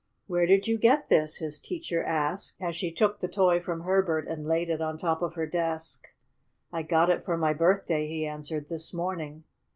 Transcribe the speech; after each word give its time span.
"Where 0.25 0.47
did 0.47 0.65
you 0.65 0.79
get 0.79 1.09
this?" 1.09 1.35
his 1.37 1.59
teacher 1.59 2.03
asked, 2.03 2.59
as 2.59 2.75
she 2.75 2.91
took 2.91 3.19
the 3.19 3.27
toy 3.27 3.59
from 3.59 3.81
Herbert 3.81 4.27
and 4.27 4.47
laid 4.47 4.71
it 4.71 4.81
on 4.81 4.97
top 4.97 5.21
of 5.21 5.35
her 5.35 5.45
desk. 5.45 6.07
"I 6.73 6.81
got 6.81 7.11
it 7.11 7.23
for 7.23 7.37
my 7.37 7.53
birthday," 7.53 8.07
he 8.07 8.25
answered. 8.25 8.67
"This 8.67 8.95
morning." 8.95 9.43